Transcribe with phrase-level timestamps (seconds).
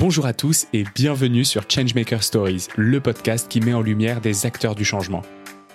[0.00, 4.46] Bonjour à tous et bienvenue sur Changemaker Stories, le podcast qui met en lumière des
[4.46, 5.20] acteurs du changement.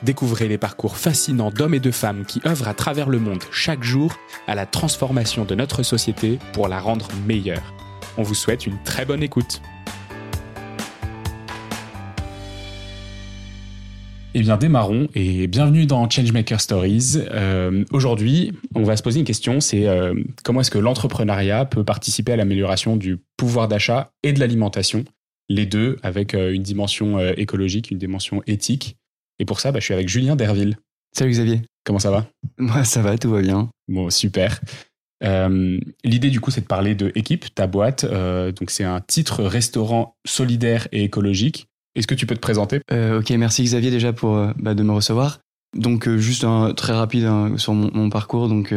[0.02, 3.84] Découvrez les parcours fascinants d'hommes et de femmes qui œuvrent à travers le monde chaque
[3.84, 4.16] jour
[4.48, 7.75] à la transformation de notre société pour la rendre meilleure.
[8.18, 9.61] On vous souhaite une très bonne écoute.
[14.38, 17.20] Eh bien, démarrons et bienvenue dans Changemaker Stories.
[17.31, 20.13] Euh, Aujourd'hui, on va se poser une question, c'est euh,
[20.43, 25.05] comment est-ce que l'entrepreneuriat peut participer à l'amélioration du pouvoir d'achat et de l'alimentation,
[25.48, 28.98] les deux avec euh, une dimension écologique, une dimension éthique.
[29.40, 30.76] Et pour ça, bah, je suis avec Julien Derville.
[31.17, 31.62] Salut Xavier.
[31.85, 32.27] Comment ça va?
[32.57, 33.70] Moi, ça va, tout va bien.
[33.88, 34.59] Bon, super.
[35.23, 38.04] Euh, L'idée du coup, c'est de parler de Équipe, ta boîte.
[38.04, 41.70] Euh, donc, c'est un titre restaurant solidaire et écologique.
[41.95, 42.81] Est-ce que tu peux te présenter?
[42.91, 45.40] Euh, ok, merci Xavier déjà pour euh, bah, de me recevoir.
[45.77, 48.49] Donc euh, juste un très rapide hein, sur mon, parcours.
[48.49, 48.73] Donc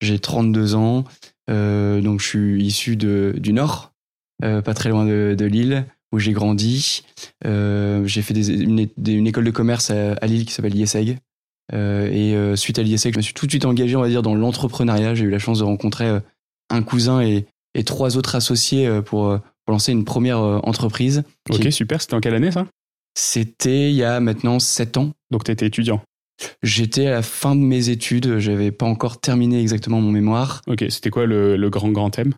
[0.00, 1.04] j'ai 32 ans.
[1.48, 3.92] Donc je suis issu de, du Nord,
[4.40, 7.04] pas très loin de, de Lille, où j'ai grandi.
[7.44, 11.16] J'ai fait une, école de commerce à, Lille qui s'appelle l'IESEG.
[11.72, 14.34] Et suite à l'IESEG, je me suis tout de suite engagé, on va dire, dans
[14.34, 15.14] l'entrepreneuriat.
[15.14, 16.20] J'ai eu la chance de rencontrer
[16.70, 17.46] un cousin et,
[17.84, 21.24] trois autres associés pour, pour lancer une première euh, entreprise.
[21.50, 22.00] Ok, Qui- super.
[22.00, 22.66] C'était en quelle année ça?
[23.14, 25.12] C'était il y a maintenant 7 ans.
[25.30, 26.00] Donc, tu étais étudiant?
[26.62, 30.62] J'étais à la fin de mes études, j'avais pas encore terminé exactement mon mémoire.
[30.68, 32.32] Ok, c'était quoi le, le grand grand thème?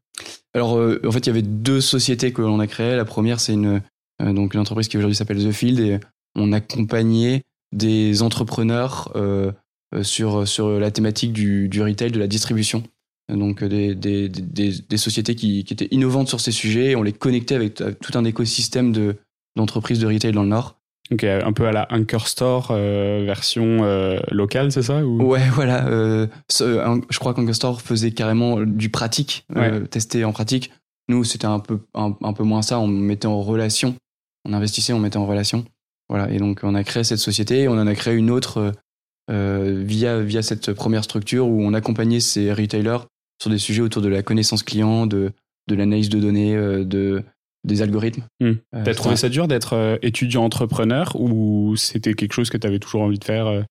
[0.55, 2.97] Alors euh, en fait, il y avait deux sociétés que l'on a créées.
[2.97, 3.81] La première, c'est une
[4.21, 6.01] euh, donc une entreprise qui aujourd'hui s'appelle The Field et
[6.35, 7.43] on accompagnait
[7.73, 9.53] des entrepreneurs euh,
[10.03, 12.83] sur sur la thématique du, du retail, de la distribution.
[13.37, 16.95] Donc euh, des, des, des, des sociétés qui, qui étaient innovantes sur ces sujets.
[16.97, 19.17] On les connectait avec, avec tout un écosystème de
[19.57, 20.77] d'entreprises de retail dans le Nord.
[21.13, 25.21] Ok, un peu à la Anchor Store euh, version euh, locale, c'est ça ou...
[25.25, 25.89] Ouais, voilà.
[25.89, 30.71] euh, ce- je crois qu'Ancastor faisait carrément du pratique, euh, testé en pratique.
[31.09, 32.79] Nous, c'était un peu, un, un peu moins ça.
[32.79, 33.97] On mettait en relation.
[34.49, 35.65] On investissait, on mettait en relation.
[36.09, 36.31] Voilà.
[36.31, 37.63] Et donc, on a créé cette société.
[37.63, 38.71] et On en a créé une autre euh,
[39.33, 42.99] euh, via, via cette première structure où on accompagnait ces retailers
[43.41, 45.33] sur des sujets autour de la connaissance client, de,
[45.69, 47.23] de l'analyse de données, euh, de,
[47.65, 48.23] des algorithmes.
[48.41, 48.53] Hmm.
[48.75, 52.67] Euh, T'as trouvé ça dur d'être euh, étudiant entrepreneur ou c'était quelque chose que tu
[52.67, 53.63] avais toujours envie de faire euh?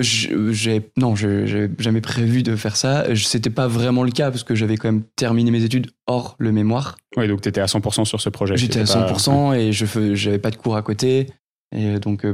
[0.00, 3.04] J'ai non, je- j'ai jamais prévu de faire ça.
[3.16, 6.52] C'était pas vraiment le cas parce que j'avais quand même terminé mes études hors le
[6.52, 6.96] mémoire.
[7.18, 8.56] Ouais, donc tu étais à 100% sur ce projet.
[8.56, 11.26] J'étais à C'était pas- 100% et je j'avais pas de cours à côté.
[11.76, 12.26] Et donc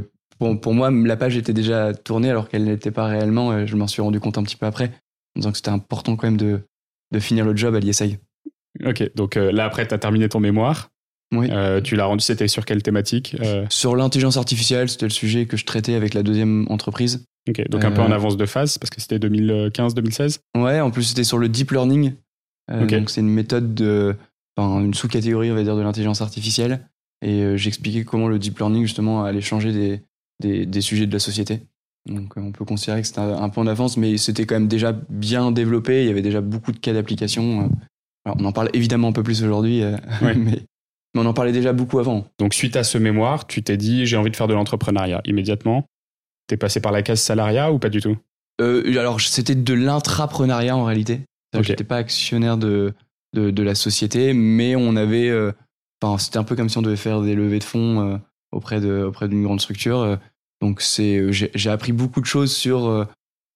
[0.61, 3.65] pour moi, la page était déjà tournée alors qu'elle n'était pas réellement.
[3.65, 4.91] Je m'en suis rendu compte un petit peu après,
[5.35, 6.61] en disant que c'était important quand même de
[7.13, 8.17] de finir le job à l'ISI.
[8.85, 10.89] Ok, donc euh, là après, tu as terminé ton mémoire.
[11.33, 11.47] Oui.
[11.51, 15.45] Euh, tu l'as rendu, c'était sur quelle thématique Euh, Sur l'intelligence artificielle, c'était le sujet
[15.45, 17.25] que je traitais avec la deuxième entreprise.
[17.49, 20.39] Ok, donc un peu en avance de phase parce que c'était 2015-2016.
[20.57, 22.13] Ouais, en plus c'était sur le deep learning.
[22.69, 22.91] Euh, Ok.
[22.93, 24.15] Donc c'est une méthode de,
[24.57, 26.87] enfin une sous-catégorie on va dire de l'intelligence artificielle.
[27.23, 30.01] Et j'expliquais comment le deep learning justement allait changer des,
[30.41, 31.59] des, des sujets de la société.
[32.07, 34.55] Donc euh, on peut considérer que c'était un, un peu en avance, mais c'était quand
[34.55, 36.03] même déjà bien développé.
[36.03, 37.61] Il y avait déjà beaucoup de cas d'application.
[37.65, 37.67] euh.
[38.25, 40.35] Alors, on en parle évidemment un peu plus aujourd'hui, euh, Ouais.
[40.35, 40.51] mais,
[41.13, 42.25] mais on en parlait déjà beaucoup avant.
[42.39, 45.85] Donc suite à ce mémoire, tu t'es dit j'ai envie de faire de l'entrepreneuriat immédiatement.
[46.47, 48.17] T'es passé par la case salariat ou pas du tout?
[48.61, 51.21] Euh, alors, c'était de l'intrapreneuriat en réalité.
[51.53, 51.61] C'est-à-dire Ok.
[51.61, 52.93] que J'étais pas actionnaire de,
[53.33, 55.29] de, de la société, mais on avait.
[55.29, 55.51] euh,
[56.03, 58.17] Enfin, c'était un peu comme si on devait faire des levées de fonds euh,
[58.51, 60.17] auprès de auprès d'une grande structure.
[60.61, 63.05] Donc, c'est euh, j'ai appris beaucoup de choses sur euh,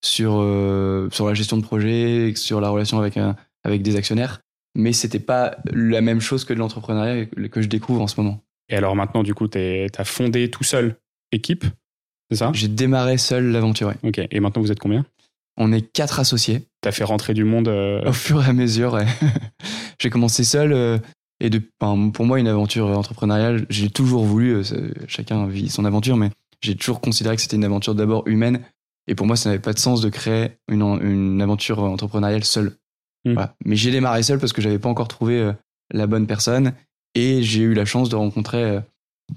[0.04, 4.42] sur euh, sur la gestion de projet, sur la relation avec un avec des actionnaires,
[4.76, 8.42] mais c'était pas la même chose que de l'entrepreneuriat que je découvre en ce moment.
[8.70, 10.96] Et alors maintenant, du coup, t'es- t'as fondé tout seul
[11.32, 11.66] équipe,
[12.32, 12.52] c'est ça?
[12.54, 13.88] J'ai démarré seul l'aventure.
[13.90, 13.96] ouais.
[14.04, 15.06] Ok, et maintenant vous êtes combien?
[15.58, 16.64] On est quatre associés.
[16.82, 19.06] T'as fait rentrer du monde euh, Au fur et à mesure, ouais.
[20.02, 20.98] j'ai commencé seul euh,
[21.40, 24.64] et de, enfin, pour moi, une aventure entrepreneuriale, j'ai toujours voulu,
[25.08, 26.30] chacun vit son aventure, mais
[26.62, 28.62] j'ai toujours considéré que c'était une aventure d'abord humaine.
[29.08, 32.74] Et pour moi, ça n'avait pas de sens de créer une, une aventure entrepreneuriale seule.
[33.26, 33.34] Hmm.
[33.34, 33.56] Voilà.
[33.64, 35.54] Mais j'ai démarré seul parce que j'avais pas encore trouvé euh,
[35.94, 36.74] la bonne personne
[37.14, 38.80] et j'ai eu la chance de rencontrer euh,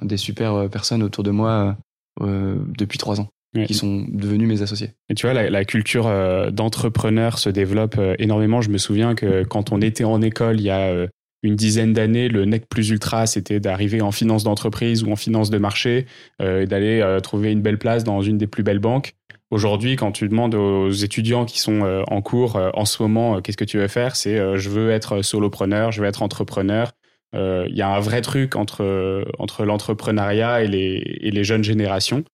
[0.03, 1.77] des super euh, personnes autour de moi
[2.21, 3.65] euh, euh, depuis trois ans Ouais.
[3.65, 4.91] qui sont devenus mes associés.
[5.09, 8.61] Et tu vois, la, la culture euh, d'entrepreneur se développe euh, énormément.
[8.61, 11.09] Je me souviens que quand on était en école il y a euh,
[11.43, 15.51] une dizaine d'années, le nec plus ultra, c'était d'arriver en finance d'entreprise ou en finance
[15.51, 16.07] de marché
[16.43, 19.15] euh, et d'aller euh, trouver une belle place dans une des plus belles banques.
[19.51, 23.57] Aujourd'hui, quand tu demandes aux étudiants qui sont euh, en cours en ce moment, qu'est-ce
[23.57, 26.93] que tu veux faire C'est je veux être solopreneur, je veux être entrepreneur.
[27.35, 32.25] Il y a un vrai truc entre, entre l'entrepreneuriat et les, et les jeunes générations.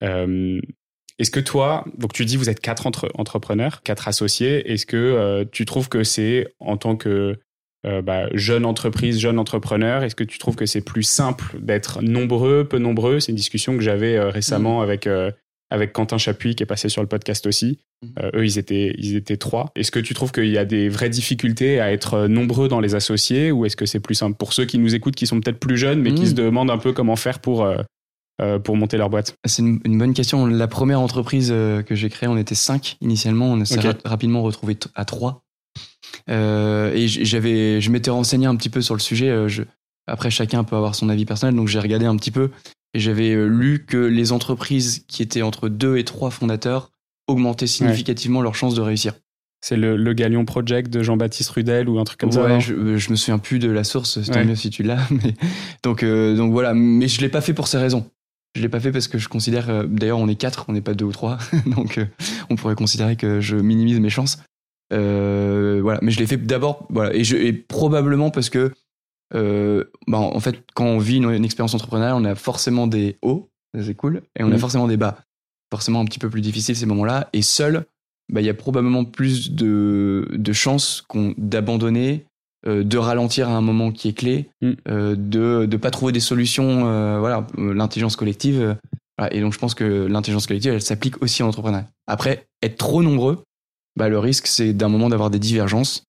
[0.00, 5.44] Est-ce que toi, donc tu dis vous êtes quatre entre- entrepreneurs, quatre associés, est-ce que
[5.52, 7.38] tu trouves que c'est en tant que
[7.86, 12.02] euh, bah, jeune entreprise, jeune entrepreneur Est-ce que tu trouves que c'est plus simple d'être
[12.02, 13.20] nombreux, peu nombreux?
[13.20, 14.82] C'est une discussion que j'avais euh, récemment mm.
[14.82, 15.30] avec, euh,
[15.70, 17.80] avec Quentin Chapuis qui est passé sur le podcast aussi.
[18.02, 18.06] Mm.
[18.36, 19.70] eux, ils étaient, ils étaient trois.
[19.76, 22.94] Est-ce que tu trouves qu'il y a des vraies difficultés à être nombreux dans les
[22.94, 25.60] associés ou est-ce que c'est plus simple pour ceux qui nous écoutent, qui sont peut-être
[25.60, 26.28] plus jeunes, mais qui mm.
[26.28, 27.68] se demandent un peu comment faire pour,
[28.64, 29.36] pour monter leur boîte?
[29.44, 30.46] C'est une, bonne question.
[30.46, 33.52] La première entreprise que j'ai créée, on était cinq initialement.
[33.52, 35.44] On s'est rapidement retrouvé à trois.
[36.30, 39.28] Euh, et j'avais, je m'étais renseigné un petit peu sur le sujet.
[39.28, 39.62] Euh, je,
[40.06, 42.50] après, chacun peut avoir son avis personnel, donc j'ai regardé un petit peu
[42.94, 46.90] et j'avais euh, lu que les entreprises qui étaient entre deux et trois fondateurs
[47.26, 49.14] augmentaient significativement leurs chances de réussir.
[49.62, 52.98] C'est le, le, Galion Project de Jean-Baptiste Rudel ou un truc comme ça Ouais, je,
[52.98, 55.00] je, me souviens plus de la source, c'est tant mieux si tu l'as.
[55.10, 55.34] Mais...
[55.82, 58.10] Donc, donc voilà, mais je l'ai pas fait pour ces raisons.
[58.54, 60.92] Je l'ai pas fait parce que je considère, d'ailleurs on est quatre, on n'est pas
[60.92, 61.98] deux ou trois, donc
[62.50, 64.38] on pourrait considérer que je minimise mes chances.
[64.92, 68.72] Euh, voilà, mais je l'ai fait d'abord, voilà, et, je, et probablement parce que,
[69.34, 73.48] euh, bah, en fait, quand on vit une, expérience entrepreneuriale, on a forcément des hauts,
[73.80, 74.58] c'est cool, et on a mm.
[74.58, 75.18] forcément des bas,
[75.72, 77.86] forcément un petit peu plus difficile ces moments-là, et seul,
[78.32, 81.04] bah, il y a probablement plus de, de chances
[81.38, 82.26] d'abandonner,
[82.66, 84.72] euh, de ralentir à un moment qui est clé, mm.
[84.86, 88.76] de ne pas trouver des solutions, voilà, l'intelligence collective.
[89.30, 91.88] et donc je pense que l'intelligence collective, elle s'applique aussi en entrepreneuriat.
[92.06, 93.42] Après, être trop nombreux,
[93.96, 96.04] bah, le risque, c'est d'un moment d'avoir des divergences,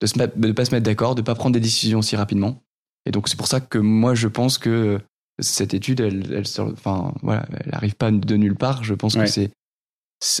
[0.00, 0.06] de
[0.46, 2.62] ne pas se mettre d'accord, de ne pas prendre des décisions aussi rapidement.
[3.06, 5.00] Et donc, c'est pour ça que moi, je pense que
[5.38, 8.84] cette étude, elle, elle, enfin, voilà, elle arrive pas de nulle part.
[8.84, 9.50] Je pense que c'est,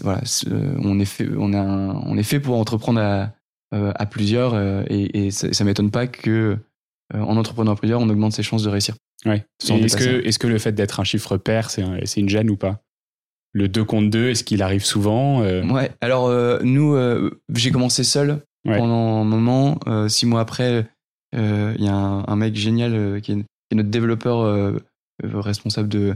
[0.02, 0.20] voilà,
[0.82, 3.32] on est fait, on, a on est fait pour entreprendre à,
[3.74, 6.58] euh, à plusieurs euh, et, et, ça, ne m'étonne pas que
[7.14, 8.94] euh, en entreprenant à plusieurs, on augmente ses chances de réussir.
[9.24, 9.44] Ouais.
[9.62, 11.82] Est-ce que, est que le fait d'être un chiffre pair, c'est
[12.16, 12.82] une gêne ou pas?
[13.52, 15.64] Le 2 contre 2, est-ce qu'il arrive souvent euh?
[15.64, 19.78] Ouais, alors euh, nous, euh, j'ai commencé seul pendant un moment.
[20.08, 20.86] six mois après,
[21.32, 24.74] il y a un, mec génial qui est, notre développeur
[25.22, 26.14] responsable de,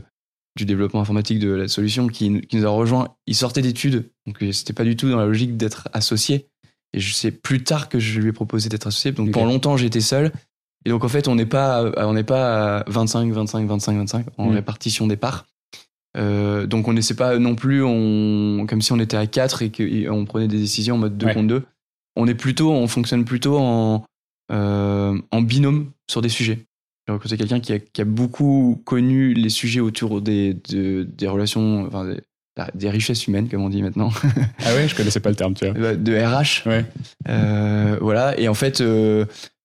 [0.57, 3.15] du développement informatique de la solution qui, qui nous a rejoint.
[3.27, 6.49] Il sortait d'études, donc c'était pas du tout dans la logique d'être associé.
[6.93, 9.11] Et je sais plus tard que je lui ai proposé d'être associé.
[9.11, 10.31] Donc pendant longtemps, j'étais seul.
[10.85, 14.27] Et donc en fait, on n'est pas, on n'est pas à 25, 25, 25, 25
[14.37, 14.55] en mm.
[14.55, 15.47] répartition des parts.
[16.17, 19.71] Euh, donc on n'essaie pas non plus on, comme si on était à 4 et
[19.71, 21.63] qu'on prenait des décisions en mode 2 contre 2.
[22.17, 24.05] On est plutôt, on fonctionne plutôt en,
[24.53, 26.61] euh, en binôme sur des sujets.
[27.27, 32.07] C'est quelqu'un qui a, qui a, beaucoup connu les sujets autour des, des relations, enfin
[32.07, 32.21] des,
[32.75, 34.11] des, richesses humaines, comme on dit maintenant.
[34.65, 35.75] ah ouais, je connaissais pas le terme, tu vois.
[35.75, 36.67] Bah, de RH.
[36.67, 36.87] Ouais.
[37.29, 38.39] Euh, voilà.
[38.41, 38.83] Et en fait,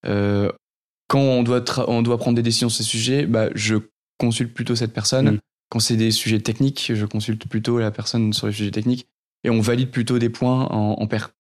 [0.03, 3.75] quand on doit, on doit prendre des décisions sur ces sujets, bah, je
[4.17, 5.35] consulte plutôt cette personne.
[5.35, 5.39] Mm.
[5.69, 9.07] Quand c'est des sujets techniques, je consulte plutôt la personne sur les sujets techniques
[9.44, 11.31] et on valide plutôt des points en, paire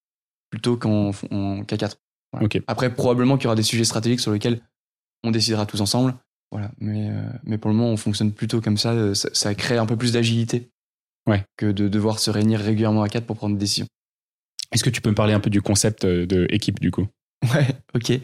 [0.49, 1.93] plutôt qu'en K4.
[2.67, 4.61] Après, probablement qu'il y aura des sujets stratégiques sur lesquels
[5.23, 6.15] on décidera tous ensemble.
[6.51, 6.71] Voilà.
[6.79, 9.13] Mais, euh, mais pour le moment, on fonctionne plutôt comme ça.
[9.15, 10.69] Ça, crée un peu plus d'agilité
[11.27, 11.43] ouais.
[11.57, 13.87] que de devoir se réunir régulièrement à quatre pour prendre des décisions.
[14.71, 17.07] Est-ce que tu peux me parler un peu du concept euh, de équipe du coup?
[17.53, 18.19] Ouais, ok.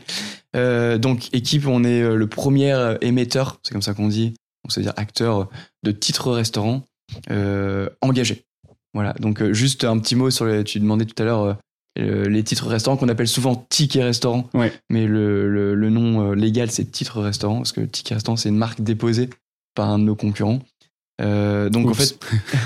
[0.56, 4.36] Euh, donc équipe, on est le premier émetteur, c'est comme ça qu'on dit,
[4.70, 5.50] c'est-à-dire acteur
[5.84, 6.84] de titres restaurants
[7.32, 8.46] euh, engagés.
[8.94, 11.58] Voilà, donc euh, juste un petit mot sur les, tu demandais tout à l'heure
[12.00, 14.50] euh, les titres restaurants qu'on appelle souvent tickets restaurants,
[14.90, 18.82] mais le, le, nom légal c'est titre restaurant parce que ticket restaurant c'est une marque
[18.82, 19.30] déposée
[19.76, 20.60] par un de nos concurrents.
[21.20, 22.18] donc en fait,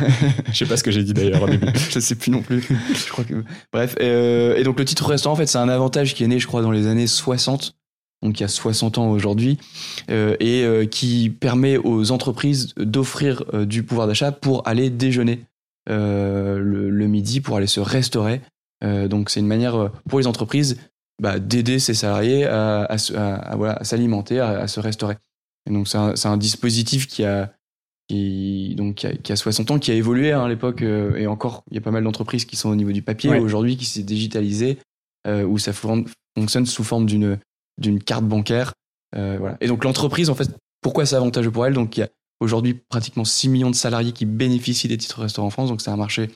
[0.51, 1.45] je sais pas ce que j'ai dit d'ailleurs
[1.91, 2.62] je sais plus non plus.
[2.62, 3.95] je crois que bref.
[4.00, 6.62] et donc le titre restaurant en fait c'est un avantage qui est né je crois
[6.62, 7.75] dans les années 60
[8.21, 9.57] donc il y a 60 ans aujourd'hui,
[10.09, 15.45] euh, et euh, qui permet aux entreprises d'offrir euh, du pouvoir d'achat pour aller déjeuner
[15.88, 18.41] le, midi, pour aller se restaurer.
[18.83, 20.77] donc c'est une manière pour les entreprises
[21.19, 25.15] bah, d'aider ses salariés à, à, s'alimenter, à, se restaurer.
[25.67, 27.51] Et donc c'est un, un, dispositif qui a,
[28.07, 31.73] qui, donc, qui a, 60 ans, qui a évolué hein, à l'époque, et encore, il
[31.73, 34.77] y a pas mal d'entreprises qui sont au niveau du papier aujourd'hui, qui s'est digitalisé,
[35.27, 37.39] où ça fonctionne sous forme d'une
[37.79, 38.74] d'une carte bancaire.
[39.15, 39.57] Euh, voilà.
[39.62, 40.50] Et donc l'entreprise, en fait,
[40.81, 41.74] pourquoi c'est avantageux pour elle?
[41.74, 42.09] Donc il y a
[42.39, 45.89] aujourd'hui pratiquement 6 millions de salariés qui bénéficient des titres restaurants en France, donc c'est
[45.89, 46.29] un marché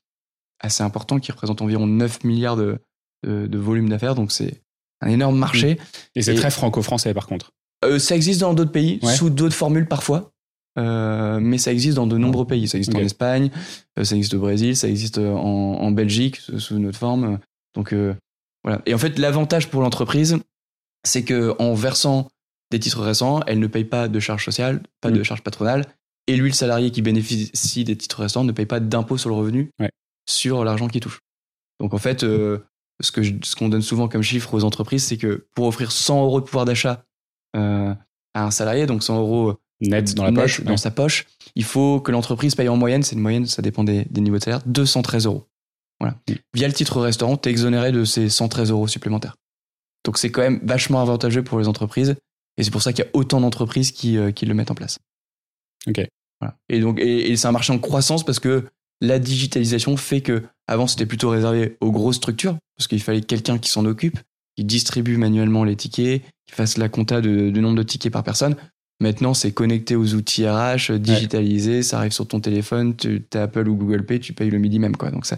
[0.60, 2.80] assez important qui représente environ 9 milliards de,
[3.24, 4.62] de, volume d'affaires, donc c'est
[5.02, 5.78] un énorme marché.
[6.16, 7.52] Et c'est très franco-français par contre.
[7.86, 10.32] Euh, ça existe dans d'autres pays, sous d'autres formules parfois.
[10.80, 12.68] Euh, mais ça existe dans de nombreux pays.
[12.68, 13.52] Ça existe en Espagne,
[14.02, 17.40] ça existe au Brésil, ça existe en, en Belgique sous notre forme.
[17.76, 17.94] Donc
[18.64, 18.82] voilà.
[18.86, 20.40] Et en fait, l'avantage pour l'entreprise,
[21.04, 22.30] c'est que en versant
[22.72, 25.24] des titres récents, elle ne paye pas de charges sociales, pas de mm.
[25.24, 25.86] charges patronales,
[26.28, 29.36] et lui, le salarié qui bénéficie des titres restants, ne paye pas d'impôt sur le
[29.36, 29.72] revenu
[30.26, 31.20] sur l'argent qu'il touche.
[31.80, 32.60] Donc en fait, euh,
[33.02, 36.24] ce que ce qu'on donne souvent comme chiffre aux entreprises, c'est que pour offrir 100
[36.24, 37.04] euros de pouvoir d'achat
[37.56, 37.98] à
[38.34, 42.12] un salarié, donc 100 euros net dans la poche, dans sa poche, il faut que
[42.12, 45.26] l'entreprise paye en moyenne, c'est une moyenne, ça dépend des, des niveaux de salaire, 213
[45.26, 45.46] euros.
[46.00, 46.16] Voilà.
[46.30, 46.34] Mm.
[46.54, 49.36] Via le titre restaurant, tu es exonéré de ces 113 euros supplémentaires.
[50.04, 52.16] Donc c'est quand même vachement avantageux pour les entreprises.
[52.58, 54.76] Et c'est pour ça qu'il y a autant d'entreprises qui, euh, qui, le mettent en
[54.76, 55.00] place.
[55.88, 56.06] Ok.
[56.40, 56.56] Voilà.
[56.70, 58.66] Et donc, et, c'est un marché en croissance parce que
[59.02, 63.58] la digitalisation fait que avant c'était plutôt réservé aux grosses structures parce qu'il fallait quelqu'un
[63.58, 64.20] qui s'en occupe,
[64.56, 68.24] qui distribue manuellement les tickets, qui fasse la compta de, du nombre de tickets par
[68.24, 68.56] personne.
[69.00, 73.68] Maintenant, c'est connecté aux outils RH, digitalisé, ça arrive sur ton téléphone, tu as Apple
[73.68, 74.96] ou Google Pay, tu payes le midi même.
[74.96, 75.12] Quoi.
[75.12, 75.38] Donc, ça,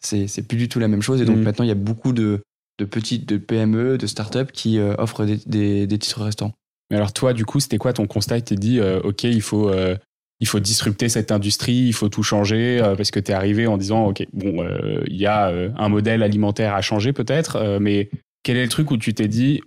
[0.00, 1.22] c'est plus du tout la même chose.
[1.22, 1.42] Et donc, mm.
[1.42, 2.42] maintenant, il y a beaucoup de,
[2.78, 6.52] de petites de PME, de startups qui euh, offrent des, des, titres restants.
[6.90, 8.36] Mais alors toi, du coup, c'était quoi ton constat?
[8.40, 9.96] Tu t'es dit, euh, OK, il faut, euh,
[10.40, 13.76] il faut disrupter cette industrie, il faut tout changer, parce que tu es arrivé en
[13.76, 14.64] disant, OK, bon,
[15.06, 18.08] il y a un modèle alimentaire à changer peut-être, mais
[18.44, 19.60] quel est le truc où tu t'es dit,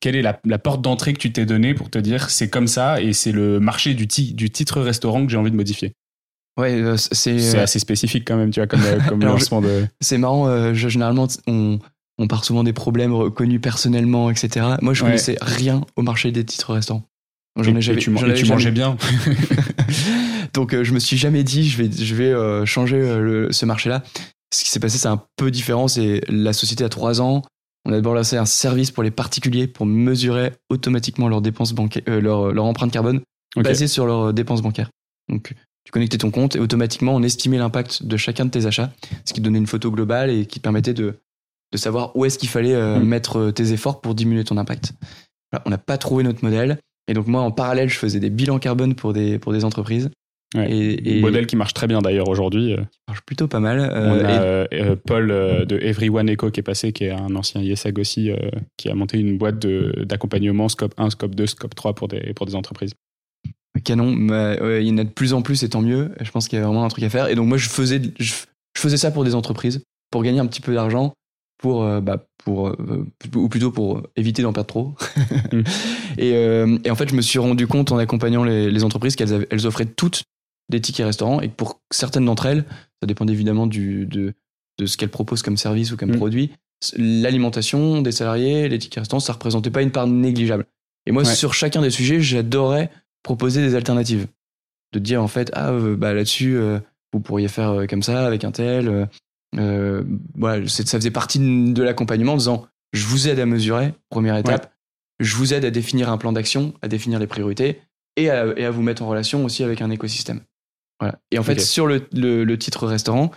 [0.00, 3.02] quelle est la, porte d'entrée que tu t'es donnée pour te dire, c'est comme ça
[3.02, 5.92] et c'est le marché du, du titre restaurant que j'ai envie de modifier?
[6.58, 9.86] Ouais, c'est c'est assez spécifique quand même, tu vois, comme, comme lancement de.
[10.00, 10.72] C'est marrant.
[10.72, 11.78] généralement, on,
[12.18, 14.66] on part souvent des problèmes reconnus personnellement, etc.
[14.82, 17.04] Moi, je connaissais rien au marché des titres restants.
[17.60, 17.98] J'en ai jamais.
[17.98, 18.96] tu, mangeais bien.
[20.54, 23.66] Donc, euh, je me suis jamais dit, je vais, je vais euh, changer euh, ce
[23.66, 24.02] marché-là.
[24.52, 25.88] Ce qui s'est passé, c'est un peu différent.
[25.88, 27.42] C'est la société a trois ans.
[27.84, 32.02] On a d'abord lancé un service pour les particuliers pour mesurer automatiquement leurs dépenses bancaires,
[32.06, 33.20] leur, leur, empreinte carbone
[33.56, 34.90] basée sur leurs dépenses bancaires.
[35.28, 35.54] Donc,
[35.84, 38.92] tu connectais ton compte et automatiquement, on estimait l'impact de chacun de tes achats,
[39.24, 41.16] ce qui donnait une photo globale et qui permettait de
[41.72, 43.04] de savoir où est-ce qu'il fallait euh, mm.
[43.04, 44.92] mettre euh, tes efforts pour diminuer ton impact.
[45.64, 46.78] on n'a pas trouvé notre modèle.
[47.08, 50.10] Et donc moi, en parallèle, je faisais des bilans carbone pour des, pour des entreprises.
[50.54, 52.74] Et, Modèle qui marche très bien d'ailleurs aujourd'hui.
[52.74, 52.76] Euh.
[52.76, 53.80] Qui marche plutôt pas mal.
[53.80, 58.30] on a Paul de Everyone Eco qui est passé, qui est un ancien ISAG aussi,
[58.76, 62.44] qui a monté une boîte d'accompagnement Scope 1, Scope 2, Scope 3 pour des, pour
[62.44, 62.92] des entreprises.
[63.82, 66.12] Canon, il y en a de plus en plus et tant mieux.
[66.20, 67.28] Je pense qu'il y a vraiment un truc à faire.
[67.28, 68.34] Et donc moi, je faisais, je
[68.76, 71.14] faisais ça pour des entreprises, pour gagner un petit peu d'argent
[71.62, 74.94] pour, euh, bah, pour euh, ou plutôt pour éviter d'en perdre trop.
[75.52, 75.60] Mm.
[76.18, 79.16] et, euh, et, en fait, je me suis rendu compte en accompagnant les, les entreprises
[79.16, 80.24] qu'elles elles offraient toutes
[80.68, 82.64] des tickets restaurants et que pour certaines d'entre elles,
[83.00, 84.34] ça dépend évidemment du, de,
[84.78, 86.16] de ce qu'elles proposent comme service ou comme mm.
[86.16, 86.50] produit,
[86.96, 90.66] l'alimentation des salariés, les tickets restaurants, ça représentait pas une part négligeable.
[91.06, 92.90] Et moi, sur chacun des sujets, j'adorais
[93.22, 94.26] proposer des alternatives.
[94.92, 96.60] De dire en fait, ah, bah là-dessus,
[97.12, 99.08] vous pourriez faire comme ça avec un tel
[99.58, 100.02] euh,
[100.34, 104.72] voilà, ça faisait partie de l'accompagnement en disant je vous aide à mesurer, première étape,
[105.20, 107.80] je vous aide à définir un plan d'action, à définir les priorités
[108.16, 110.40] et à, et à, vous mettre en relation aussi avec un écosystème.
[111.00, 111.18] Voilà.
[111.30, 113.30] Et en fait, sur le, le, titre restaurant,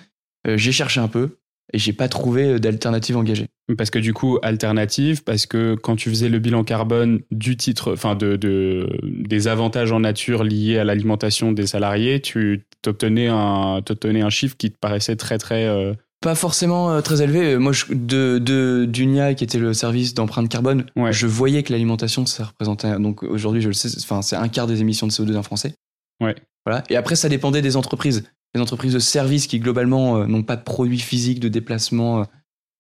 [0.47, 1.37] euh, j'ai cherché un peu
[1.73, 3.47] et j'ai pas trouvé d'alternative engagée.
[3.77, 7.93] Parce que du coup, alternative, parce que quand tu faisais le bilan carbone du titre,
[7.93, 13.81] enfin de, de, des avantages en nature liés à l'alimentation des salariés, tu t'obtenais un,
[13.81, 15.93] un chiffre qui te paraissait très très euh,
[16.25, 17.55] pas forcément euh, très élevé.
[17.59, 22.25] Moi, je, de, de d'UNIA, qui était le service d'empreinte carbone, je voyais que l'alimentation,
[22.25, 22.97] ça représentait.
[22.97, 25.75] Donc aujourd'hui, je le sais, enfin, c'est un quart des émissions de CO2 d'un Français.
[26.19, 26.33] Ouais.
[26.65, 26.83] Voilà.
[26.89, 28.23] Et après, ça dépendait des entreprises.
[28.55, 32.25] Les entreprises de services qui, globalement, euh, n'ont pas de produits physiques de déplacement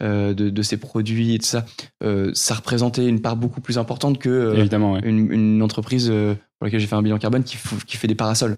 [0.01, 1.65] euh, de, de, ces produits et tout ça,
[2.33, 6.87] ça représentait une part beaucoup plus importante que Évidemment, une, une, entreprise pour laquelle j'ai
[6.87, 8.57] fait un bilan carbone qui, qui fait des parasols.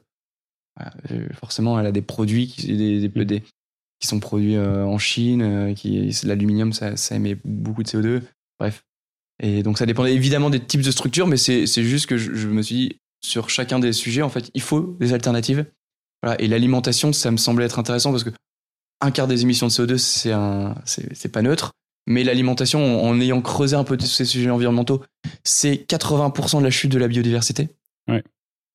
[1.33, 3.43] forcément, elle a des produits, qui, des, des, des,
[3.99, 8.21] qui sont produits euh, en Chine, euh, qui l'aluminium ça, ça, émet beaucoup de CO2.
[8.59, 8.83] Bref.
[9.41, 12.61] Et donc ça dépendait évidemment des types de structures, mais c'est juste que je, me
[12.61, 15.65] suis dit sur chacun des sujets, en fait, il faut des alternatives.
[16.23, 16.39] Voilà.
[16.41, 18.31] Et l'alimentation, ça me semblait être intéressant parce que
[18.99, 21.73] un quart des émissions de CO2, c'est un, c'est pas neutre.
[22.07, 25.03] Mais l'alimentation, en ayant creusé un peu ces sujets environnementaux,
[25.43, 27.69] c'est 80% de la chute de la biodiversité.
[28.07, 28.23] Ouais.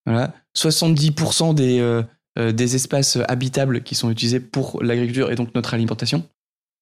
[0.05, 0.35] Voilà.
[0.57, 2.03] 70% des, euh,
[2.37, 6.25] des espaces habitables qui sont utilisés pour l'agriculture et donc notre alimentation.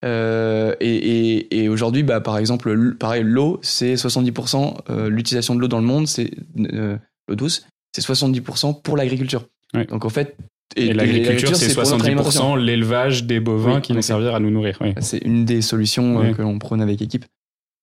[0.03, 5.79] Euh, et, aujourd'hui, bah, par exemple, pareil, l'eau, c'est 70%, euh, l'utilisation de l'eau dans
[5.79, 9.47] le monde, c'est l'eau douce, c'est 70% pour l'agriculture.
[9.89, 10.35] Donc en fait,
[10.75, 14.79] et, l'agriculture, c'est 70% l'élevage des bovins qui vont servir à nous nourrir.
[14.99, 17.25] C'est une des solutions que l'on prône avec équipe.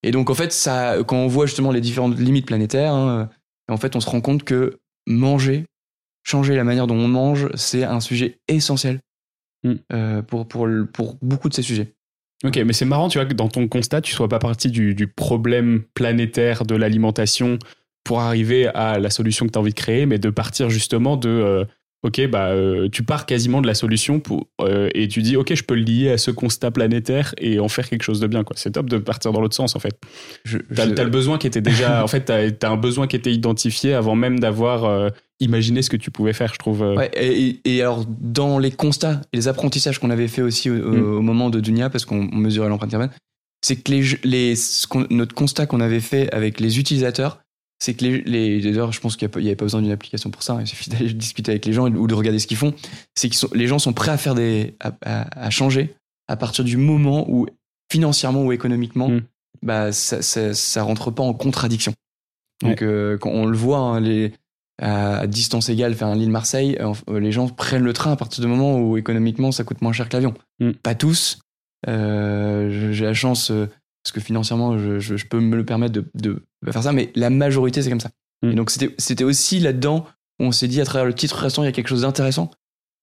[0.05, 3.29] Et donc en fait, ça, quand on voit justement les différentes limites planétaires, hein,
[3.69, 5.65] en fait, on se rend compte que manger
[6.29, 9.01] changer la manière dont on mange, c'est un sujet essentiel
[9.65, 9.73] mm.
[9.93, 11.95] euh, pour, pour, pour beaucoup de ces sujets.
[12.45, 14.95] Ok, mais c'est marrant, tu vois, que dans ton constat, tu sois pas parti du,
[14.95, 17.59] du problème planétaire de l'alimentation
[18.05, 21.17] pour arriver à la solution que tu as envie de créer, mais de partir justement
[21.17, 21.65] de, euh,
[22.05, 25.53] ok, bah, euh, tu pars quasiment de la solution pour, euh, et tu dis, ok,
[25.53, 28.45] je peux le lier à ce constat planétaire et en faire quelque chose de bien.
[28.45, 28.55] Quoi.
[28.57, 29.99] C'est top de partir dans l'autre sens, en fait.
[30.75, 33.33] T'as, je- le besoin qui était déjà, en fait, t'as, t'as un besoin qui était
[33.33, 36.83] identifié avant même d'avoir imaginé ce que tu pouvais faire, je trouve.
[36.83, 36.97] euh.
[36.97, 37.11] Ouais,
[37.65, 41.03] et, alors, dans les constats et les apprentissages qu'on avait fait aussi au, Mm.
[41.19, 43.11] au moment de Dunia, parce qu'on on mesurait l'empreinte carbone,
[43.65, 47.41] c'est que les, jeux- les, ce qu'on- notre constat qu'on avait fait avec les utilisateurs,
[47.81, 50.43] c'est que les, les d'ailleurs, je pense qu'il n'y avait pas besoin d'une application pour
[50.43, 52.75] ça, hein, il suffit d'aller discuter avec les gens ou de regarder ce qu'ils font,
[53.15, 55.95] c'est que les gens sont prêts à faire des, à, à- à changer
[56.27, 57.47] à partir du moment où,
[57.91, 59.21] financièrement ou économiquement, Mm.
[59.63, 61.93] bah, ça, ça, ça rentre pas en contradiction.
[62.63, 64.33] Donc, euh, on le voit, hein, les,
[64.81, 68.49] à distance égale, faire un Lille-Marseille, euh, les gens prennent le train à partir du
[68.49, 70.35] moment où économiquement ça coûte moins cher que l'avion.
[70.61, 70.71] Mm.
[70.73, 71.41] Pas tous.
[71.89, 73.67] Euh, J'ai la chance, euh,
[74.03, 77.11] parce que financièrement je, je- je peux me le permettre de, de faire ça, mais
[77.15, 78.11] la majorité c'est comme ça.
[78.43, 78.51] Mm.
[78.51, 80.07] Et donc c'était aussi là-dedans
[80.41, 82.51] où on s'est dit à travers le titre restaurant, il y a quelque chose d'intéressant,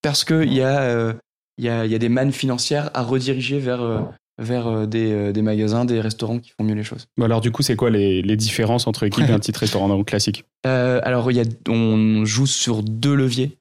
[0.02, 1.14] parce qu'il y, a, euh,
[1.58, 4.00] y, a, y a des mannes financières à rediriger vers, euh,
[4.38, 7.08] vers euh, des, euh, des magasins, des restaurants qui font mieux les choses.
[7.18, 10.04] Bon, alors, du coup, c'est quoi les, les différences entre équipe et un petit restaurant
[10.04, 10.44] classique?
[10.66, 13.58] Euh, alors, il y a, on joue sur deux leviers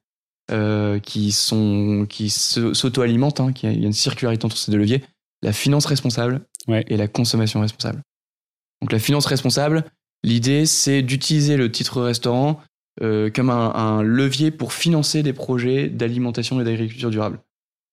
[0.50, 3.40] euh, qui sont qui s'auto-alimentent.
[3.40, 5.02] hein, il y a une circularité entre ces deux leviers
[5.43, 6.85] la finance responsable Ouais.
[6.88, 8.00] et la consommation responsable.
[8.81, 9.85] Donc, la finance responsable,
[10.23, 12.59] l'idée c'est d'utiliser le titre restaurant
[13.02, 17.38] euh, comme un, un levier pour financer des projets d'alimentation et d'agriculture durable.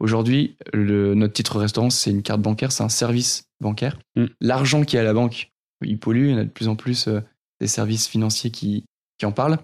[0.01, 3.99] Aujourd'hui, notre titre restaurant, c'est une carte bancaire, c'est un service bancaire.
[4.15, 4.25] Mm.
[4.41, 5.51] L'argent qui est à la banque,
[5.85, 7.21] il pollue, il y en a de plus en plus euh,
[7.59, 8.83] des services financiers qui,
[9.19, 9.59] qui en parlent.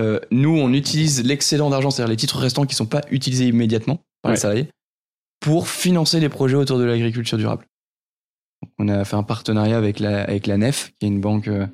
[0.00, 3.46] Euh, nous, on utilise l'excédent d'argent, c'est-à-dire les titres restants qui ne sont pas utilisés
[3.46, 4.34] immédiatement par Ouais.
[4.36, 4.68] les salariés,
[5.40, 7.64] pour financer des projets autour de l'agriculture durable.
[8.62, 11.46] Donc, on a fait un partenariat avec la, avec la NEF, qui est une banque
[11.48, 11.66] euh,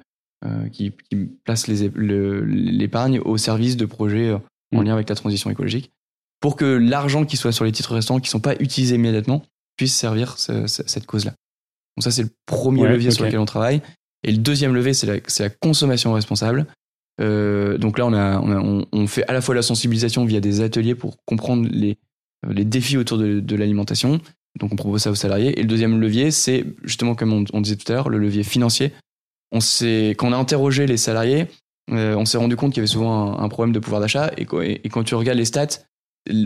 [0.73, 4.85] qui, qui place le- l'épargne au service de projets en Mm.
[4.85, 5.91] lien avec la transition écologique,
[6.40, 9.42] pour que l'argent qui soit sur les titres restants, qui ne sont pas utilisés immédiatement,
[9.76, 11.32] puisse servir ce- ce- cette cause-là.
[11.97, 13.82] Donc ça, c'est le premier Ouais, levier sur lequel on travaille.
[14.23, 15.06] Et le deuxième levier, c'est
[15.38, 16.66] la, consommation responsable.
[17.20, 20.24] Euh, donc là, on, a, on, a- on- on fait à la fois la sensibilisation
[20.24, 21.98] via des ateliers pour comprendre les,
[22.48, 24.20] les défis autour de, de l'alimentation.
[24.59, 25.59] Donc on propose ça aux salariés.
[25.59, 28.42] Et le deuxième levier, c'est justement, comme on, on disait tout à l'heure, le levier
[28.42, 28.92] financier.
[29.53, 31.46] On quand on a interrogé les salariés,
[31.92, 34.31] euh, on s'est rendu compte qu'il y avait souvent un, un problème de pouvoir d'achat.
[34.37, 35.81] Et, qu- et quand tu regardes les stats,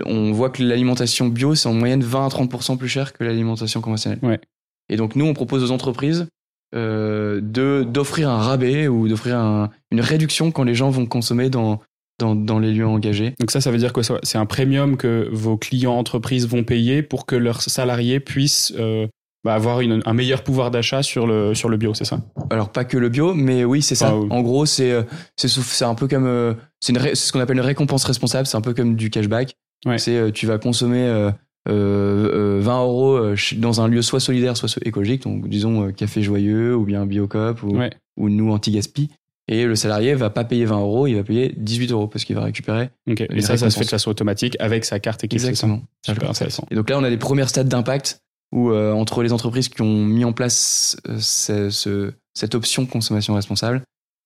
[0.07, 3.81] on voit que l'alimentation bio, c'est en moyenne 20 à 30% plus cher que l'alimentation
[3.81, 4.19] conventionnelle.
[4.23, 4.41] Ouais.
[4.89, 6.27] Et donc nous, on propose aux entreprises
[6.75, 11.49] euh, de d'offrir un rabais ou d'offrir un- une réduction quand les gens vont consommer
[11.51, 11.81] dans,
[12.19, 13.35] dans, dans les lieux engagés.
[13.41, 16.65] Donc ça, ça veut dire quoi ça C'est un premium que vos clients entreprises vont
[16.65, 19.07] payer pour que leurs salariés puissent euh,
[19.45, 22.21] bah, avoir une- un meilleur pouvoir d'achat sur le, sur le bio, c'est ça?
[22.51, 24.09] Alors pas que le bio, mais oui, c'est ça.
[24.11, 24.27] Ah oui.
[24.31, 25.03] En gros, c'est euh,
[25.37, 28.47] c'est un peu comme c'est ce qu'on appelle une récompense responsable.
[28.47, 29.55] C'est un peu comme du cashback.
[29.87, 29.99] Ouais.
[29.99, 31.31] C'est euh, tu vas consommer euh,
[31.69, 33.21] euh, euh, 20 euros
[33.57, 35.23] dans un lieu soit solidaire, soit so- écologique.
[35.23, 37.91] Donc disons café joyeux ou bien Biocop ou, Ouais.
[38.17, 39.11] ou nous anti-gaspi.
[39.47, 42.35] Et le salarié va pas payer 20 euros, il va payer 18 euros parce qu'il
[42.35, 42.89] va récupérer.
[43.07, 45.39] Et ça, ça se fait de façon automatique avec sa carte équipe.
[45.39, 45.83] c'est Exactement.
[46.05, 46.67] Super intéressant.
[46.71, 48.21] Et donc là, on a les premières stades d'impact
[48.53, 52.87] où euh, entre les entreprises qui ont mis en place euh, ce- ce- cette option
[52.87, 53.83] consommation responsable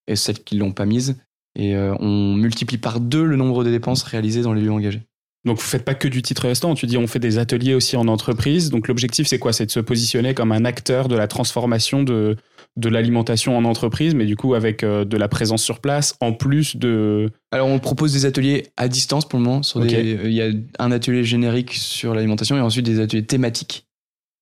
[0.06, 1.16] et celles qui l'ont pas mise,
[1.58, 5.02] et euh, on multiplie par deux le nombre de dépenses réalisées dans les lieux engagés.
[5.44, 7.96] Donc vous faites pas que du titre restaurant, tu dis on fait des ateliers aussi
[7.96, 8.70] en entreprise.
[8.70, 9.52] Donc l'objectif c'est quoi?
[9.52, 12.36] C'est de se positionner comme un acteur de la transformation de,
[12.76, 16.32] de l'alimentation en entreprise, mais du coup avec euh, de la présence sur place, en
[16.32, 17.30] plus de...
[17.52, 19.62] Alors on propose des ateliers à distance pour le moment.
[19.62, 19.86] Sur Ok.
[19.86, 23.86] des- euh, il y a un atelier générique sur l'alimentation et ensuite des ateliers thématiques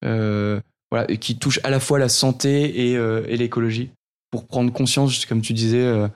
[0.05, 3.91] euh, voilà, et qui touchent à la fois la santé et, euh, et l'écologie
[4.31, 6.09] pour prendre conscience, comme tu disais,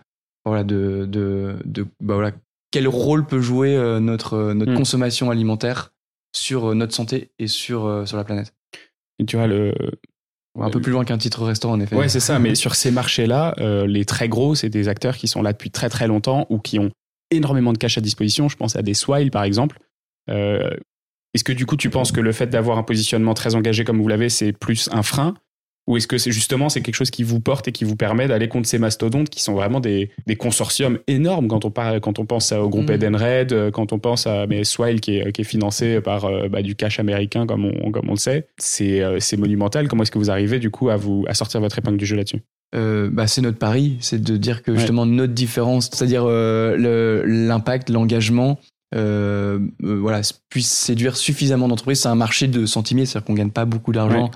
[0.45, 2.33] voilà, de, de, de bah voilà,
[2.71, 4.77] quel rôle peut jouer euh, notre, euh, notre Mm.
[4.77, 5.93] consommation alimentaire
[6.33, 8.55] sur euh, notre santé et sur, sur la planète?
[9.19, 9.75] et tu vois, le...
[10.59, 11.95] Un peu plus loin qu'un titre restaurant en effet.
[11.95, 15.29] Ouais, c'est ça, mais sur ces marchés-là, euh, les très gros, c'est des acteurs qui
[15.29, 16.91] sont là depuis très très longtemps ou qui ont
[17.31, 18.49] énormément de cash à disposition.
[18.49, 19.79] Je pense à des Swile par exemple.
[20.29, 20.71] Euh,
[21.35, 24.01] est-ce que du coup tu penses que le fait d'avoir un positionnement très engagé comme
[24.03, 25.35] vous l'avez, c'est plus un frein
[25.87, 28.29] Ou est-ce que c'est justement c'est quelque chose qui vous porte et qui vous permet
[28.29, 32.19] d'aller contre ces mastodontes qui sont vraiment des, des consortiums énormes quand on, parle, quand
[32.21, 32.95] on pense au groupe Mhm.
[32.95, 36.49] Edenred, euh, quand on pense à mais Swile qui est, qui est financé par euh,
[36.49, 39.88] bah, du cash américain comme on, comme on le sait, c'est euh, c'est monumental.
[39.88, 42.14] Comment est-ce que vous arrivez du coup à, vous, à sortir votre épingle du jeu
[42.16, 42.43] là-dessus?
[42.77, 47.25] Euh, bah, c'est notre pari, c'est de dire que justement notre différence, c'est-à-dire euh, le-
[47.27, 48.61] l'impact, l'engagement,
[48.95, 52.01] euh, euh, voilà, puisse séduire suffisamment d'entreprises.
[52.03, 54.31] C'est un marché de centimiers, c'est-à-dire qu'on gagne pas beaucoup d'argent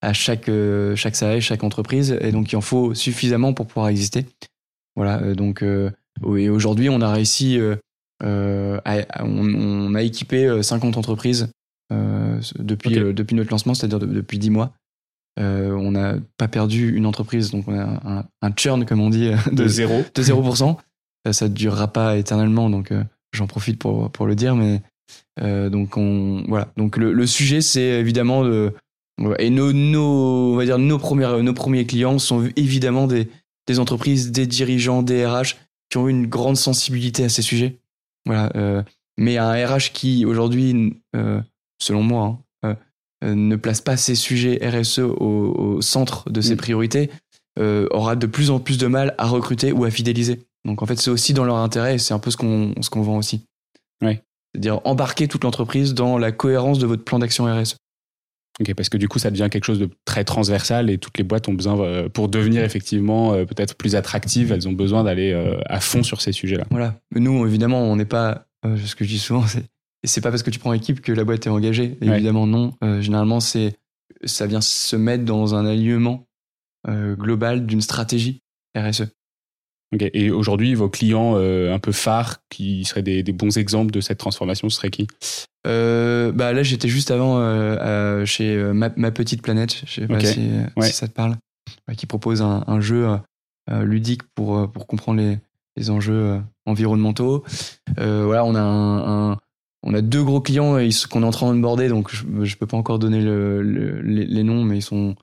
[0.00, 3.88] à chaque euh, chaque salarié, chaque entreprise, et donc il en faut suffisamment pour pouvoir
[3.88, 4.26] exister.
[4.96, 5.90] Voilà, euh, donc euh,
[6.36, 7.58] et aujourd'hui on a réussi
[8.22, 11.48] a- on, on a équipé euh, 50 entreprises
[12.58, 14.72] depuis, depuis notre lancement, c'est-à-dire de- depuis 10 mois.
[15.40, 19.10] Euh, on n'a pas perdu une entreprise, donc on a un, un churn, comme on
[19.10, 20.02] dit, De de, zéro.
[20.14, 20.76] de 0%.
[21.26, 24.56] Euh, ça ne durera pas éternellement, donc euh, j'en profite pour, pour le dire.
[24.56, 24.82] Mais
[25.40, 26.68] euh, donc on voilà.
[26.76, 28.72] Donc le, le sujet, c'est évidemment de
[29.38, 33.28] et nos, nos on va dire nos premiers nos premiers clients sont évidemment des
[33.68, 35.56] des entreprises, des dirigeants, des RH
[35.90, 37.78] qui ont une grande sensibilité à ces sujets.
[38.26, 38.50] Voilà.
[38.56, 38.82] euh,
[39.18, 41.40] mais un RH qui aujourd'hui, euh,
[41.80, 42.76] selon moi, hein,
[43.24, 46.58] euh, ne place pas ces sujets RSE au, au centre de ses Mm.
[46.58, 47.10] priorités,
[47.90, 50.40] aura de plus en plus de mal à recruter ou à fidéliser.
[50.64, 52.88] Donc en fait, c'est aussi dans leur intérêt et c'est un peu ce qu'on ce
[52.88, 53.42] qu'on vend aussi.
[54.00, 54.22] Ouais.
[54.54, 57.76] C'est-à-dire embarquer toute l'entreprise dans la cohérence de votre plan d'action RSE.
[58.60, 61.24] Ok, parce que du coup, ça devient quelque chose de très transversal et toutes les
[61.24, 65.32] boîtes ont besoin, euh, pour devenir effectivement euh, peut-être plus attractives, elles ont besoin d'aller
[65.32, 66.64] euh, à fond sur ces sujets-là.
[66.70, 66.98] Voilà.
[67.14, 68.46] Nous, évidemment, on n'est pas.
[68.64, 69.64] ce que je dis souvent, c'est
[70.04, 71.98] c'est pas parce que tu prends équipe que la boîte est engagée.
[72.00, 72.08] Ouais.
[72.08, 72.74] Évidemment, non.
[72.84, 73.76] Euh, généralement, c'est
[74.24, 76.26] ça vient se mettre dans un alignement
[76.88, 78.42] euh, global d'une stratégie.
[78.76, 79.06] RSE.
[80.00, 84.00] Et aujourd'hui, vos clients euh, un peu phares qui seraient des, des bons exemples de
[84.02, 85.06] cette transformation, ce serait qui?
[85.66, 89.82] Euh, bah là, j'étais juste avant euh, chez euh, ma, Ma petite planète.
[89.86, 90.86] Je sais pas si, Ouais.
[90.88, 91.36] si ça te parle.
[91.96, 93.06] Qui propose un, un jeu
[93.82, 95.38] ludique pour pour comprendre les,
[95.76, 97.44] les enjeux environnementaux.
[97.96, 99.38] Voilà, on a un, un-
[99.84, 100.76] on a deux gros clients
[101.10, 104.00] qu'on est en train de border, donc je, je peux pas encore donner le, le-
[104.02, 105.14] les, les noms, mais ils sont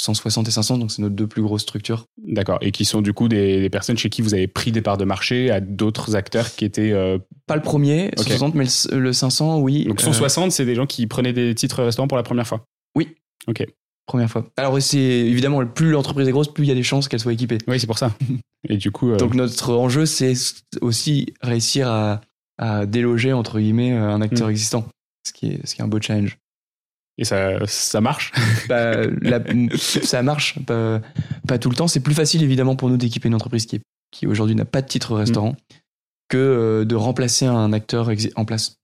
[0.00, 2.06] 160 et 500, donc c'est nos deux plus grosses structures.
[2.26, 2.58] D'accord.
[2.60, 4.96] Et qui sont du coup des, des personnes chez qui vous avez pris des parts
[4.98, 6.92] de marché à d'autres acteurs qui étaient.
[6.92, 8.24] euh, Pas le premier, Ok.
[8.28, 9.84] 160, mais le, le 500, oui.
[9.84, 12.64] Donc Euh, 160, c'est des gens qui prenaient des titres restaurants pour la première fois.
[14.06, 14.44] première fois.
[14.56, 17.32] Alors c'est évidemment plus l'entreprise est grosse, plus il y a des chances qu'elle soit
[17.32, 17.58] équipée.
[17.68, 18.12] Oui, c'est pour ça.
[18.68, 20.32] Et du coup, euh, Donc notre enjeu, c'est
[20.80, 22.20] aussi réussir à,
[22.58, 24.50] à déloger entre guillemets un acteur Mm.
[24.50, 24.84] existant,
[25.24, 26.38] ce qui est ce qui est un beau challenge.
[27.18, 28.32] Et ça, ça marche.
[28.68, 29.40] Bah, la-
[29.76, 31.00] ça marche pas,
[31.48, 31.88] pas tout le temps.
[31.88, 35.14] C'est plus facile évidemment pour nous d'équiper une entreprise qui, aujourd'hui n'a pas de titre
[35.16, 35.56] restaurant
[36.28, 38.76] que euh, de remplacer un acteur en place.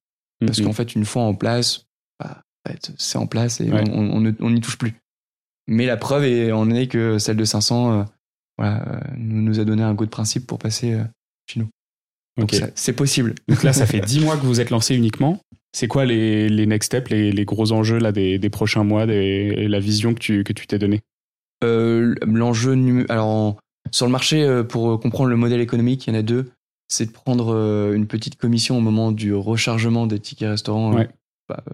[0.45, 0.67] Parce Mhm.
[0.67, 1.85] qu'en fait, une fois en place,
[2.21, 3.85] bah, en fait, c'est en place et Ouais.
[3.91, 4.95] on on ne- on n'y touche plus.
[5.69, 8.05] Mais la preuve est, en est que celle de 500 euh,
[8.59, 11.05] voilà, euh, nous, a donné un go de principe pour passer euh,
[11.49, 11.69] chez nous.
[12.39, 12.59] Donc Ok.
[12.59, 13.35] ça- c'est possible.
[13.49, 15.41] Donc là, ça fait 10 mois que vous êtes lancé uniquement.
[15.77, 19.05] C'est quoi les, les next steps, les, les gros enjeux là, des, des prochains mois,
[19.05, 21.03] des, la vision que tu que tu t'es donnée?
[21.65, 23.59] Euh, L'enjeu, alors
[23.91, 26.51] sur le marché, euh, pour comprendre le modèle économique, il y en a deux.
[26.89, 30.97] C'est de prendre euh, une petite commission au moment du rechargement des tickets restaurants euh,
[30.97, 31.09] Ouais.
[31.47, 31.73] bah, euh,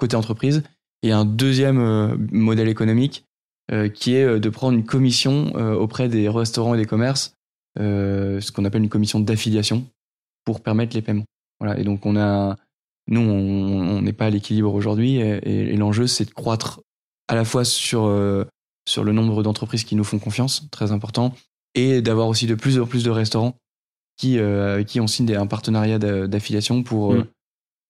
[0.00, 0.64] côté entreprise.
[1.04, 3.24] Et un deuxième euh, modèle économique
[3.70, 7.36] euh, qui est euh, de prendre une commission euh, auprès des restaurants et des commerces,
[7.78, 9.86] euh, ce qu'on appelle une commission d'affiliation,
[10.44, 11.26] pour permettre les paiements.
[11.60, 11.78] Voilà.
[11.78, 12.56] Et donc on a,
[13.08, 16.80] nous, on n'est pas à l'équilibre aujourd'hui, et, et- et l'enjeu c'est de croître
[17.28, 18.44] à la fois sur euh,
[18.86, 21.34] sur le nombre d'entreprises qui nous font confiance, très important,
[21.74, 23.56] et d'avoir aussi de plus en plus de restaurants
[24.18, 27.26] qui, euh, avec qui on signe des- un partenariat d'a- d'affiliation pour, euh, Mm.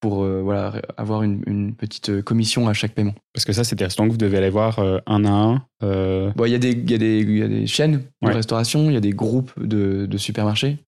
[0.00, 3.14] pour euh, voilà, avoir une, une petite commission à chaque paiement.
[3.32, 5.66] Parce que ça, c'est des restaurants que vous devez aller voir euh, un à un.
[5.82, 8.32] euh, Bon, il y, a des- il y, il y a des chaînes de Ouais.
[8.34, 10.78] restauration, il y a des groupes de, de supermarchés.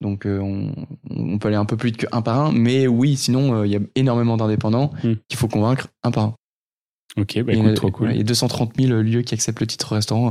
[0.00, 0.72] Donc euh, on,
[1.10, 3.72] on peut aller un peu plus vite qu'un par un, mais oui, sinon euh, il
[3.72, 5.14] y a énormément d'indépendants Mm.
[5.28, 6.34] qu'il faut convaincre un par un.
[7.16, 8.10] Ok, bah écoute, trop cool.
[8.12, 10.26] il y a 230 000 lieux qui acceptent le titre restaurant,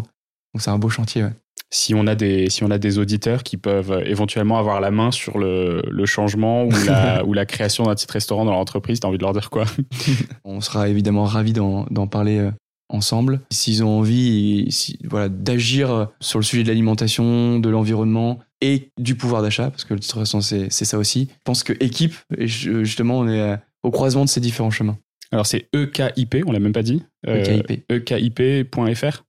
[0.53, 1.23] donc c'est un beau chantier.
[1.23, 1.33] ouais.
[1.69, 4.89] Si on a des si on a des auditeurs qui peuvent euh, éventuellement avoir la
[4.89, 9.01] main sur le, le changement ou la ou la création d'un titre restaurant dans l'entreprise,
[9.01, 9.65] t'as envie de leur dire quoi?
[10.45, 12.49] On sera évidemment ravis d'en parler
[12.87, 13.41] ensemble.
[13.51, 19.15] S'ils ont envie si- voilà, d'agir sur le sujet de l'alimentation, de l'environnement et du
[19.15, 21.27] pouvoir d'achat, parce que le titre restaurant, c'est c'est ça aussi.
[21.31, 24.97] Je pense que équipe, et justement, on est euh, au croisement de ces différents chemins.
[25.31, 27.03] Alors c'est E EKIP, on l'a même pas dit.
[27.27, 27.83] Euh, EKIP.
[27.91, 29.23] EKIP.fr.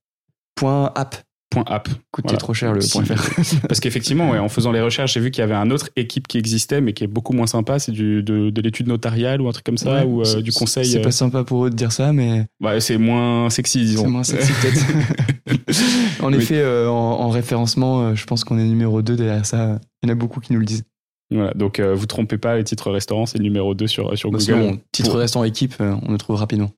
[0.55, 1.15] Point app.
[1.51, 1.89] Point app.
[2.11, 2.37] Coûte Voilà.
[2.37, 3.57] trop cher le point fr.
[3.67, 6.27] Parce qu'effectivement, ouais, en faisant les recherches, j'ai vu qu'il y avait un autre équipe
[6.27, 7.79] qui existait, mais qui est beaucoup moins sympa.
[7.79, 10.51] C'est du, de, de l'étude notariale ou un truc comme ça, Ouais, ou euh, du
[10.51, 10.85] conseil.
[10.85, 14.03] C'est euh, pas sympa pour eux de dire ça, mais ouais, c'est moins sexy, disons.
[14.03, 14.85] c'est moins sexy peut-être.
[16.21, 16.37] en Oui.
[16.37, 19.79] effet, euh, en, en référencement, euh, je pense qu'on est numéro 2 derrière ça.
[20.03, 20.83] Il y en a beaucoup qui nous le disent.
[21.31, 24.43] Voilà, donc euh, vous trompez pas, les titres restaurants, c'est numéro 2 sur, sur Google.
[24.43, 26.71] sinon, titre Pour- équipe, euh, on le trouve rapidement.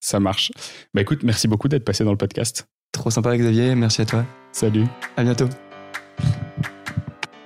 [0.00, 0.50] Ça marche.
[0.94, 2.66] Bah écoute, merci beaucoup d'être passé dans le podcast.
[2.92, 3.74] Trop sympa, Xavier.
[3.74, 4.24] Merci à toi.
[4.52, 4.84] Salut.
[5.16, 5.48] À bientôt.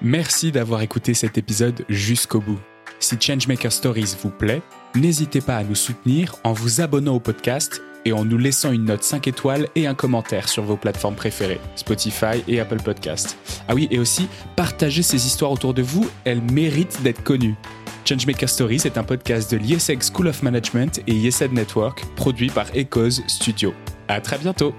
[0.00, 2.58] Merci d'avoir écouté cet épisode jusqu'au bout.
[3.00, 4.62] Si Changemaker Stories vous plaît,
[4.94, 8.84] n'hésitez pas à nous soutenir en vous abonnant au podcast et en nous laissant une
[8.84, 13.36] note 5 étoiles et un commentaire sur vos plateformes préférées, Spotify et Apple Podcast.
[13.68, 17.56] Ah oui, et aussi, partagez ces histoires autour de vous, elles méritent d'être connues.
[18.04, 22.66] Changemaker Stories est un podcast de l'ISEG School of Management et ISED Network, produit par
[22.74, 23.72] Echoes Studio.
[24.08, 24.74] À très bientôt!